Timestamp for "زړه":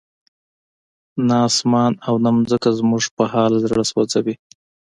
3.65-3.83